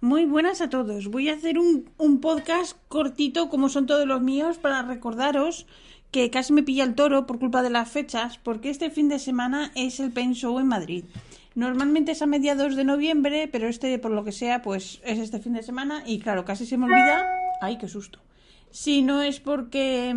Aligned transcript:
Muy 0.00 0.26
buenas 0.26 0.60
a 0.60 0.68
todos. 0.68 1.08
Voy 1.08 1.30
a 1.30 1.34
hacer 1.34 1.58
un, 1.58 1.88
un, 1.96 2.20
podcast 2.20 2.76
cortito, 2.88 3.48
como 3.48 3.70
son 3.70 3.86
todos 3.86 4.06
los 4.06 4.20
míos, 4.20 4.58
para 4.58 4.82
recordaros 4.82 5.66
que 6.10 6.30
casi 6.30 6.52
me 6.52 6.62
pilla 6.62 6.84
el 6.84 6.94
toro 6.94 7.26
por 7.26 7.38
culpa 7.38 7.62
de 7.62 7.70
las 7.70 7.90
fechas, 7.90 8.38
porque 8.38 8.68
este 8.68 8.90
fin 8.90 9.08
de 9.08 9.18
semana 9.18 9.72
es 9.74 9.98
el 9.98 10.12
Pen 10.12 10.34
Show 10.34 10.58
en 10.58 10.66
Madrid. 10.66 11.04
Normalmente 11.54 12.12
es 12.12 12.20
a 12.20 12.26
mediados 12.26 12.76
de 12.76 12.84
noviembre, 12.84 13.48
pero 13.50 13.68
este, 13.68 13.98
por 13.98 14.10
lo 14.10 14.22
que 14.22 14.32
sea, 14.32 14.60
pues 14.60 15.00
es 15.02 15.18
este 15.18 15.40
fin 15.40 15.54
de 15.54 15.62
semana 15.62 16.02
y 16.04 16.18
claro, 16.18 16.44
casi 16.44 16.66
se 16.66 16.76
me 16.76 16.84
olvida. 16.84 17.26
¡Ay, 17.62 17.78
qué 17.78 17.88
susto! 17.88 18.20
Si 18.70 19.00
no 19.00 19.22
es 19.22 19.40
porque 19.40 20.14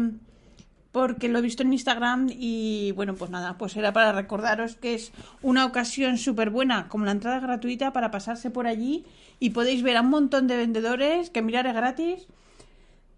porque 0.91 1.29
lo 1.29 1.39
he 1.39 1.41
visto 1.41 1.63
en 1.63 1.73
Instagram 1.73 2.29
y 2.31 2.91
bueno, 2.95 3.13
pues 3.13 3.29
nada, 3.29 3.57
pues 3.57 3.75
era 3.77 3.93
para 3.93 4.11
recordaros 4.11 4.75
que 4.75 4.95
es 4.95 5.11
una 5.41 5.65
ocasión 5.65 6.17
súper 6.17 6.49
buena, 6.49 6.87
como 6.87 7.05
la 7.05 7.11
entrada 7.11 7.39
gratuita 7.39 7.93
para 7.93 8.11
pasarse 8.11 8.49
por 8.49 8.65
allí 8.65 9.05
y 9.39 9.51
podéis 9.51 9.83
ver 9.83 9.97
a 9.97 10.01
un 10.01 10.09
montón 10.09 10.47
de 10.47 10.57
vendedores 10.57 11.29
que 11.29 11.41
mirar 11.41 11.67
es 11.67 11.73
gratis, 11.73 12.28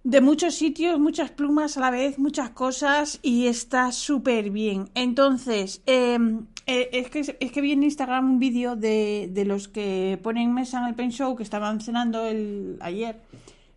de 0.04 0.20
muchos 0.20 0.56
sitios, 0.56 1.00
muchas 1.00 1.32
plumas 1.32 1.78
a 1.78 1.80
la 1.80 1.92
vez, 1.92 2.18
muchas 2.18 2.50
cosas 2.50 3.20
y 3.22 3.46
está 3.46 3.92
súper 3.92 4.50
bien. 4.50 4.90
Entonces, 4.96 5.82
em, 5.86 6.48
eh, 6.66 6.90
es, 6.92 7.10
que, 7.10 7.38
es 7.40 7.52
que 7.52 7.62
vi 7.62 7.72
en 7.72 7.84
Instagram 7.84 8.32
un 8.32 8.40
vídeo 8.40 8.76
de, 8.76 9.30
de 9.32 9.46
los 9.46 9.68
que 9.68 10.20
ponen 10.22 10.54
mesa 10.54 10.80
en 10.80 10.88
el 10.88 10.96
Pen 10.96 11.12
Show 11.12 11.36
que 11.36 11.44
estaban 11.44 11.80
cenando 11.82 12.26
el, 12.26 12.78
ayer 12.82 13.22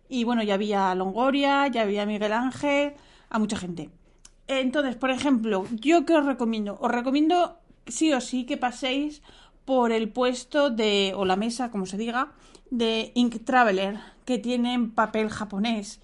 y 0.09 0.23
bueno, 0.23 0.43
ya 0.43 0.55
había 0.55 0.93
Longoria, 0.95 1.67
ya 1.67 1.81
había 1.81 2.05
Miguel 2.05 2.33
Ángel 2.33 2.93
a 3.29 3.39
mucha 3.39 3.57
gente. 3.57 3.89
Entonces, 4.47 4.95
por 4.95 5.09
ejemplo, 5.09 5.65
¿yo 5.71 6.05
qué 6.05 6.15
os 6.15 6.25
recomiendo? 6.25 6.77
Os 6.79 6.91
recomiendo 6.91 7.57
sí 7.87 8.13
o 8.13 8.21
sí 8.21 8.45
que 8.45 8.57
paséis 8.57 9.21
por 9.65 9.91
el 9.91 10.09
puesto 10.09 10.69
de, 10.69 11.13
o 11.15 11.25
la 11.25 11.35
mesa, 11.35 11.71
como 11.71 11.85
se 11.85 11.97
diga, 11.97 12.31
de 12.69 13.11
Ink 13.15 13.43
Traveler, 13.43 13.99
que 14.25 14.37
tienen 14.37 14.91
papel 14.91 15.29
japonés. 15.29 15.99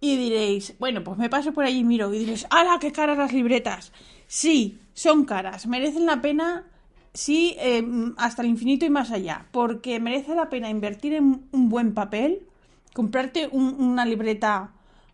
Y 0.00 0.16
diréis, 0.16 0.74
bueno, 0.78 1.02
pues 1.02 1.16
me 1.16 1.30
paso 1.30 1.52
por 1.52 1.64
allí 1.64 1.78
y 1.78 1.84
miro. 1.84 2.12
Y 2.12 2.18
diréis, 2.18 2.46
¡hala, 2.50 2.78
qué 2.80 2.92
caras 2.92 3.16
las 3.16 3.32
libretas! 3.32 3.92
Sí, 4.26 4.78
son 4.94 5.24
caras, 5.24 5.66
merecen 5.66 6.06
la 6.06 6.20
pena, 6.20 6.66
sí, 7.14 7.54
eh, 7.58 7.86
hasta 8.16 8.42
el 8.42 8.48
infinito 8.48 8.84
y 8.84 8.90
más 8.90 9.10
allá. 9.10 9.46
Porque 9.52 10.00
merece 10.00 10.34
la 10.34 10.50
pena 10.50 10.70
invertir 10.70 11.14
en 11.14 11.46
un 11.52 11.68
buen 11.68 11.94
papel, 11.94 12.46
comprarte 12.92 13.48
una 13.48 14.04
libreta 14.04 14.72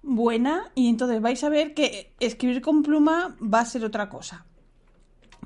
buena 0.09 0.70
y 0.75 0.89
entonces 0.89 1.20
vais 1.20 1.42
a 1.45 1.48
ver 1.48 1.75
que 1.75 2.12
escribir 2.19 2.62
con 2.62 2.83
pluma 2.83 3.37
va 3.41 3.61
a 3.61 3.64
ser 3.64 3.84
otra 3.84 4.09
cosa. 4.09 4.47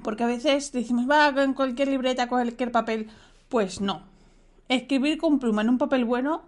Porque 0.03 0.25
a 0.25 0.29
veces 0.29 0.73
decimos, 0.73 1.09
va, 1.09 1.29
en 1.43 1.55
cualquier 1.55 1.89
libreta, 1.89 2.29
cualquier 2.29 2.73
papel. 2.73 3.09
Pues 3.49 3.81
no. 3.81 4.05
Escribir 4.69 5.19
con 5.19 5.39
pluma 5.39 5.63
en 5.63 5.69
un 5.69 5.79
papel 5.79 6.05
bueno 6.05 6.43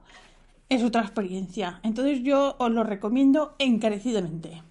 es 0.68 0.82
otra 0.82 1.02
experiencia. 1.02 1.80
Entonces 1.82 2.22
yo 2.22 2.56
os 2.58 2.70
lo 2.70 2.84
recomiendo 2.84 3.54
encarecidamente. 3.58 4.62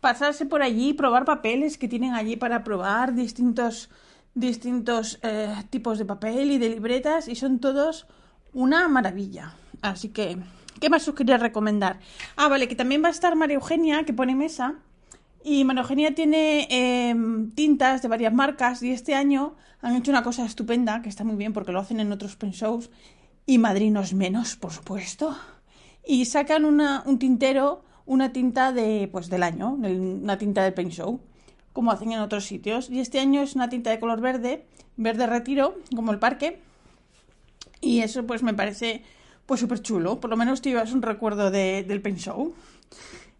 Pasarse 0.00 0.46
por 0.46 0.62
allí, 0.62 0.92
probar 0.92 1.24
papeles 1.24 1.78
que 1.78 1.88
tienen 1.88 2.14
allí 2.14 2.36
para 2.36 2.62
probar 2.62 3.14
distintos, 3.14 3.90
distintos 4.34 5.18
eh, 5.22 5.54
tipos 5.70 5.98
de 5.98 6.04
papel 6.04 6.50
y 6.52 6.58
de 6.58 6.68
libretas 6.68 7.28
y 7.28 7.34
son 7.34 7.58
todos 7.58 8.06
una 8.52 8.86
maravilla. 8.88 9.54
Así 9.82 10.10
que 10.10 10.38
¿Qué 10.80 10.88
más 10.88 11.06
os 11.08 11.14
quería 11.14 11.38
recomendar? 11.38 11.98
Ah, 12.36 12.48
vale, 12.48 12.68
que 12.68 12.76
también 12.76 13.02
va 13.02 13.08
a 13.08 13.10
estar 13.10 13.34
María 13.36 13.56
Eugenia, 13.56 14.04
que 14.04 14.12
pone 14.12 14.34
mesa. 14.34 14.76
Y 15.44 15.64
María 15.64 15.82
Eugenia 15.82 16.14
tiene 16.14 16.66
em, 16.70 17.50
tintas 17.52 18.02
de 18.02 18.08
varias 18.08 18.32
marcas 18.32 18.82
y 18.82 18.90
este 18.90 19.14
año 19.14 19.56
han 19.80 19.96
hecho 19.96 20.10
una 20.10 20.22
cosa 20.22 20.44
estupenda, 20.44 21.02
que 21.02 21.08
está 21.08 21.24
muy 21.24 21.36
bien 21.36 21.52
porque 21.52 21.72
lo 21.72 21.80
hacen 21.80 22.00
en 22.00 22.12
otros 22.12 22.36
pen 22.36 22.50
shows, 22.50 22.90
y 23.46 23.58
madrinos 23.58 24.12
menos, 24.14 24.56
por 24.56 24.72
supuesto. 24.72 25.36
Y 26.04 26.24
sacan 26.26 26.64
una, 26.64 27.02
un 27.06 27.18
tintero, 27.18 27.82
una 28.04 28.32
tinta 28.32 28.72
de, 28.72 29.08
pues, 29.10 29.30
del 29.30 29.42
año, 29.42 29.72
una 29.72 30.38
tinta 30.38 30.62
de 30.64 30.72
pen 30.72 30.90
show, 30.90 31.20
como 31.72 31.90
hacen 31.92 32.12
en 32.12 32.20
otros 32.20 32.44
sitios. 32.44 32.90
Y 32.90 33.00
este 33.00 33.20
año 33.20 33.42
es 33.42 33.54
una 33.54 33.68
tinta 33.68 33.90
de 33.90 34.00
color 34.00 34.20
verde, 34.20 34.66
verde 34.96 35.26
retiro, 35.26 35.78
como 35.94 36.12
el 36.12 36.18
parque. 36.18 36.60
Y 37.80 38.00
eso 38.00 38.26
pues 38.26 38.42
me 38.42 38.54
parece 38.54 39.02
pues 39.48 39.60
súper 39.60 39.80
chulo. 39.80 40.20
Por 40.20 40.28
lo 40.28 40.36
menos 40.36 40.60
te 40.60 40.68
llevas 40.68 40.92
un 40.92 41.00
recuerdo 41.00 41.50
del 41.50 42.02
Pen 42.02 42.18
Show. 42.18 42.54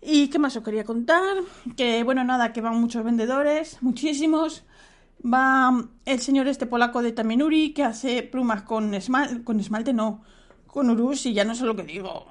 ¿Y 0.00 0.28
qué 0.28 0.38
más 0.38 0.56
os 0.56 0.64
quería 0.64 0.82
contar? 0.82 1.36
Que 1.76 2.02
bueno, 2.02 2.24
nada, 2.24 2.54
que 2.54 2.62
van 2.62 2.80
muchos 2.80 3.04
vendedores, 3.04 3.76
muchísimos. 3.82 4.64
Va 5.22 5.84
el 6.06 6.20
señor 6.20 6.48
este 6.48 6.64
polaco 6.64 7.02
de 7.02 7.12
Taminuri 7.12 7.74
que 7.74 7.84
hace 7.84 8.22
plumas 8.22 8.62
con, 8.62 8.94
esmalte, 8.94 9.44
con 9.44 9.60
esmalte, 9.60 9.92
no, 9.92 10.22
con 10.66 10.88
urus 10.88 11.26
y 11.26 11.34
ya 11.34 11.44
no 11.44 11.54
sé 11.54 11.66
lo 11.66 11.76
que 11.76 11.82
digo. 11.82 12.26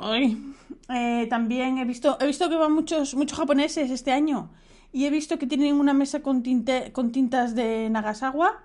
Eh, 0.89 1.27
también 1.29 1.77
he 1.77 1.85
visto, 1.85 2.17
he 2.19 2.25
visto 2.25 2.49
que 2.49 2.55
van 2.55 2.73
muchos, 2.73 3.13
muchos 3.13 3.37
japoneses 3.37 3.91
este 3.91 4.11
año 4.11 4.49
y 4.91 5.05
he 5.05 5.11
visto 5.11 5.37
que 5.37 5.45
tienen 5.45 5.75
una 5.75 5.93
mesa 5.93 6.23
con, 6.23 6.41
tinte, 6.41 6.91
con 6.93 7.11
tintas 7.11 7.53
de 7.53 7.91
Nagasawa 7.91 8.63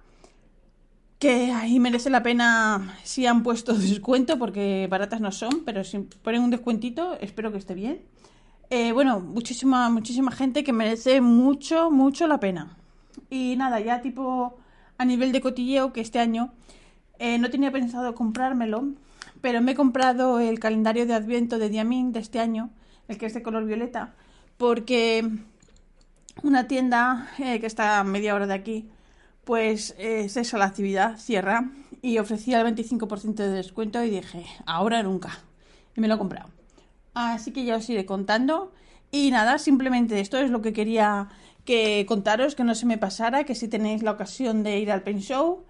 que 1.22 1.52
ahí 1.52 1.78
merece 1.78 2.10
la 2.10 2.24
pena 2.24 2.96
si 3.04 3.26
han 3.26 3.44
puesto 3.44 3.74
descuento, 3.78 4.40
porque 4.40 4.88
baratas 4.90 5.20
no 5.20 5.30
son, 5.30 5.62
pero 5.64 5.84
si 5.84 6.00
ponen 6.00 6.42
un 6.42 6.50
descuentito, 6.50 7.16
espero 7.20 7.52
que 7.52 7.58
esté 7.58 7.74
bien. 7.74 8.00
Eh, 8.70 8.90
bueno, 8.90 9.20
muchísima, 9.20 9.88
muchísima 9.88 10.32
gente 10.32 10.64
que 10.64 10.72
merece 10.72 11.20
mucho, 11.20 11.92
mucho 11.92 12.26
la 12.26 12.40
pena. 12.40 12.76
Y 13.30 13.54
nada, 13.56 13.78
ya 13.78 14.02
tipo 14.02 14.58
a 14.98 15.04
nivel 15.04 15.30
de 15.30 15.40
cotilleo, 15.40 15.92
que 15.92 16.00
este 16.00 16.18
año 16.18 16.52
eh, 17.20 17.38
no 17.38 17.50
tenía 17.50 17.70
pensado 17.70 18.16
comprármelo, 18.16 18.88
pero 19.40 19.60
me 19.60 19.72
he 19.72 19.74
comprado 19.76 20.40
el 20.40 20.58
calendario 20.58 21.06
de 21.06 21.14
Adviento 21.14 21.60
de 21.60 21.68
Diamín 21.68 22.10
de 22.10 22.18
este 22.18 22.40
año, 22.40 22.70
el 23.06 23.16
que 23.16 23.26
es 23.26 23.34
de 23.34 23.44
color 23.44 23.64
violeta, 23.64 24.16
porque 24.56 25.30
una 26.42 26.66
tienda 26.66 27.30
eh, 27.38 27.60
que 27.60 27.66
está 27.66 28.00
a 28.00 28.04
media 28.04 28.34
hora 28.34 28.48
de 28.48 28.54
aquí, 28.54 28.88
pues 29.44 29.94
es 29.98 30.36
eso, 30.36 30.58
la 30.58 30.66
actividad 30.66 31.18
cierra 31.18 31.70
y 32.00 32.18
ofrecía 32.18 32.60
el 32.60 32.74
25% 32.74 33.34
de 33.34 33.48
descuento 33.48 34.02
y 34.02 34.10
dije, 34.10 34.44
ahora 34.66 35.02
nunca. 35.02 35.38
Y 35.96 36.00
me 36.00 36.08
lo 36.08 36.14
he 36.14 36.18
comprado. 36.18 36.50
Así 37.14 37.52
que 37.52 37.64
ya 37.64 37.76
os 37.76 37.88
iré 37.90 38.06
contando. 38.06 38.72
Y 39.10 39.30
nada, 39.30 39.58
simplemente 39.58 40.20
esto 40.20 40.38
es 40.38 40.50
lo 40.50 40.62
que 40.62 40.72
quería 40.72 41.28
que 41.64 42.04
contaros, 42.08 42.54
que 42.54 42.64
no 42.64 42.74
se 42.74 42.86
me 42.86 42.98
pasara, 42.98 43.44
que 43.44 43.54
si 43.54 43.68
tenéis 43.68 44.02
la 44.02 44.12
ocasión 44.12 44.62
de 44.62 44.78
ir 44.78 44.90
al 44.90 45.02
Pen 45.02 45.20
Show, 45.20 45.64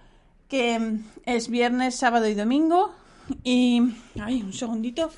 que 0.49 0.99
es 1.27 1.49
viernes, 1.49 1.97
sábado 1.97 2.29
y 2.29 2.35
domingo. 2.35 2.93
Y, 3.43 3.95
ay, 4.21 4.43
un 4.43 4.53
segundito, 4.53 5.11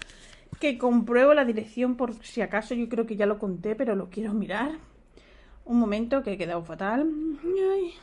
que 0.58 0.78
compruebo 0.78 1.34
la 1.34 1.44
dirección 1.44 1.96
por 1.96 2.14
si 2.24 2.40
acaso, 2.40 2.74
yo 2.74 2.88
creo 2.88 3.06
que 3.06 3.16
ya 3.16 3.26
lo 3.26 3.38
conté, 3.38 3.74
pero 3.74 3.94
lo 3.94 4.10
quiero 4.10 4.32
mirar. 4.32 4.72
Un 5.64 5.78
momento, 5.78 6.22
que 6.22 6.32
he 6.32 6.38
quedado 6.38 6.64
fatal. 6.64 7.08
Ay. 7.44 7.94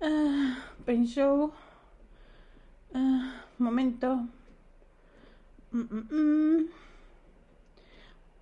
Uh, 0.00 0.54
pensó. 0.84 1.52
momento. 3.58 4.26
Mm, 5.72 5.80
mm, 5.80 6.06
mm. 6.10 6.68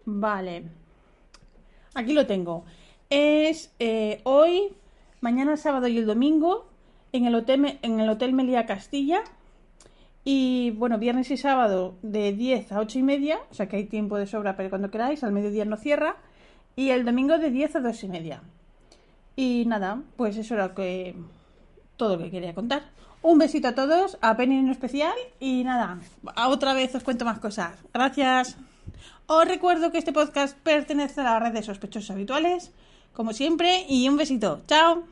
Vale. 0.06 0.64
Aquí 1.94 2.12
lo 2.14 2.26
tengo. 2.26 2.64
Es 3.10 3.72
eh, 3.78 4.20
hoy, 4.24 4.72
mañana 5.20 5.56
sábado 5.56 5.88
y 5.88 5.98
el 5.98 6.06
domingo 6.06 6.68
en 7.12 7.24
el 7.26 7.34
hotel, 7.34 7.78
en 7.82 8.00
el 8.00 8.08
hotel 8.08 8.32
Melía 8.32 8.66
Castilla. 8.66 9.22
Y 10.24 10.72
bueno, 10.72 10.98
viernes 10.98 11.30
y 11.30 11.36
sábado 11.36 11.94
de 12.02 12.32
10 12.32 12.72
a 12.72 12.80
8 12.80 12.98
y 12.98 13.02
media, 13.02 13.38
o 13.50 13.54
sea 13.54 13.68
que 13.68 13.76
hay 13.76 13.84
tiempo 13.84 14.18
de 14.18 14.26
sobra 14.26 14.56
para 14.56 14.68
cuando 14.68 14.90
queráis, 14.90 15.24
al 15.24 15.32
mediodía 15.32 15.64
no 15.64 15.76
cierra. 15.76 16.16
Y 16.76 16.90
el 16.90 17.04
domingo 17.04 17.38
de 17.38 17.50
10 17.50 17.76
a 17.76 17.80
2 17.80 18.04
y 18.04 18.08
media. 18.08 18.42
Y 19.36 19.64
nada, 19.66 20.02
pues 20.16 20.36
eso 20.36 20.54
era 20.54 20.68
lo 20.68 20.74
que 20.74 21.14
todo 21.98 22.16
lo 22.16 22.22
que 22.22 22.30
quería 22.30 22.54
contar. 22.54 22.84
Un 23.20 23.36
besito 23.36 23.68
a 23.68 23.74
todos, 23.74 24.16
a 24.22 24.36
Penny 24.38 24.56
en 24.56 24.70
especial 24.70 25.12
y 25.40 25.64
nada, 25.64 25.98
otra 26.46 26.72
vez 26.72 26.94
os 26.94 27.02
cuento 27.02 27.26
más 27.26 27.40
cosas. 27.40 27.72
Gracias. 27.92 28.56
Os 29.26 29.46
recuerdo 29.46 29.92
que 29.92 29.98
este 29.98 30.14
podcast 30.14 30.56
pertenece 30.56 31.20
a 31.20 31.24
la 31.24 31.38
red 31.38 31.52
de 31.52 31.62
sospechosos 31.62 32.10
habituales, 32.10 32.70
como 33.12 33.34
siempre, 33.34 33.84
y 33.88 34.08
un 34.08 34.16
besito. 34.16 34.62
Chao. 34.66 35.04